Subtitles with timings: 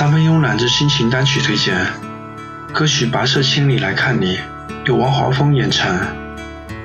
[0.00, 1.76] 三分慵懒之心情单曲推荐，
[2.72, 4.36] 歌曲《跋涉千里来看你》
[4.86, 5.94] 由王华峰演唱。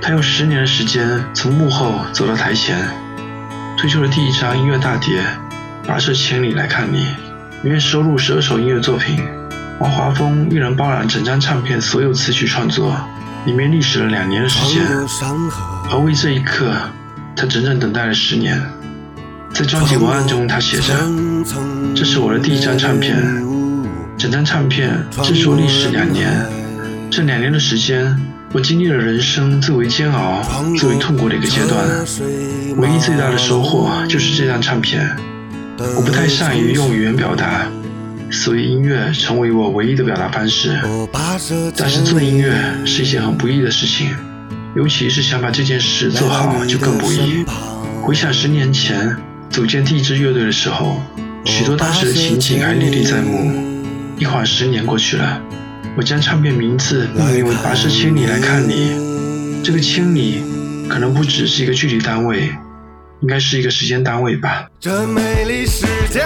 [0.01, 2.77] 他用十年的时间从幕后走到台前，
[3.77, 5.21] 推出了第一张音乐大碟
[5.87, 7.05] 《跋涉千里来看你》，
[7.63, 9.25] 里面收录十二首音乐作品。
[9.79, 12.99] 王华峰一人包揽整张唱片所有词曲创作，
[13.45, 14.85] 里面历时了两年的时间，
[15.89, 16.69] 而为这一刻，
[17.33, 18.61] 他整整等待了十年。
[19.55, 20.93] 在专辑文案中，他写着
[21.95, 23.15] ：“这是我的第一张唱片，
[24.17, 26.45] 整张唱片制作历时两年。
[27.09, 30.41] 这两年的时间，我经历了人生最为煎熬、
[30.77, 31.87] 最为痛苦的一个阶段。
[32.75, 35.09] 唯一最大的收获就是这张唱片。
[35.95, 37.65] 我不太善于用语言表达，
[38.29, 40.77] 所以音乐成为我唯一的表达方式。
[41.77, 42.53] 但是做音乐
[42.85, 44.13] 是一件很不易的事情，
[44.75, 47.45] 尤其是想把这件事做好，就更不易。
[48.01, 49.15] 回想十年前。”
[49.55, 51.01] 组建第一支乐队的时候，
[51.45, 53.53] 许多当时的情景还历历在目。
[54.17, 55.41] 一晃十年过去了，
[55.95, 58.91] 我将唱片名字命名为《跋涉千里来看你》。
[59.63, 60.43] 这个千里
[60.89, 62.53] 可能不只是一个距离单位，
[63.21, 64.67] 应该是一个时间单位吧。
[64.77, 66.21] 这美丽世界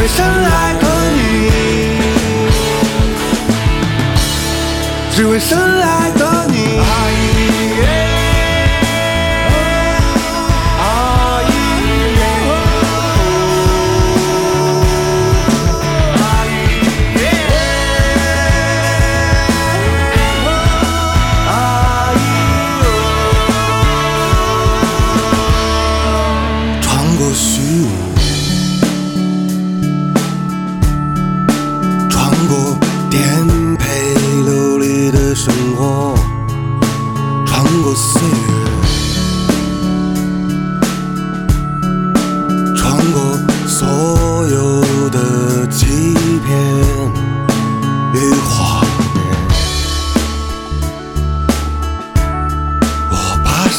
[0.00, 1.50] 为深爱的你，
[5.14, 6.80] 只为深爱的你。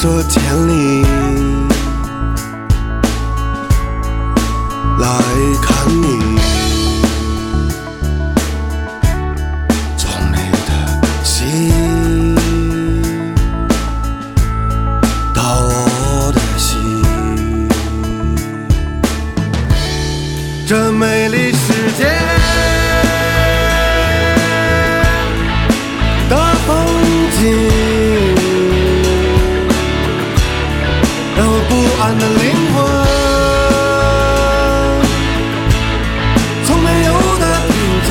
[0.01, 1.03] 这千里
[4.97, 5.07] 来
[5.62, 6.39] 看你，
[9.95, 10.72] 从你的
[11.23, 12.35] 心
[15.35, 17.03] 到我的心，
[20.67, 22.41] 这美丽世界。
[32.17, 32.83] 的灵魂，
[36.66, 37.73] 从没有的平
[38.07, 38.09] 静。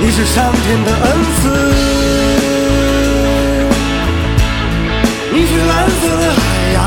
[0.00, 1.06] 你是上天的恩
[1.36, 1.40] 赐，
[5.32, 6.40] 你是蓝色的海
[6.74, 6.80] 洋，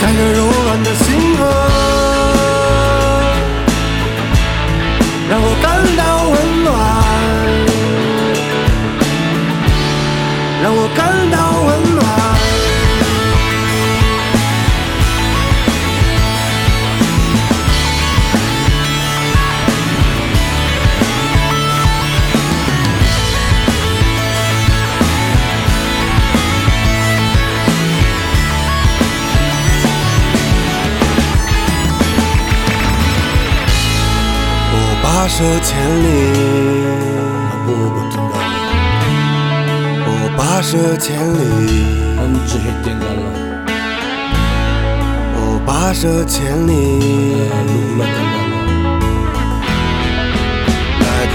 [0.00, 1.40] 带着柔软的星河，
[10.62, 12.02] 让我感到温暖。
[34.74, 35.70] 我跋涉千
[36.04, 37.11] 里，
[40.42, 41.38] 跋涉千里，
[45.36, 46.70] 我跋涉千里。
[50.98, 51.34] 来看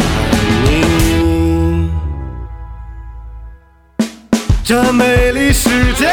[0.65, 0.67] 你，
[4.61, 6.09] 这美丽世界。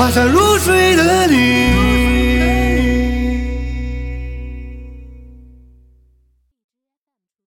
[0.00, 1.79] 化成入水的你。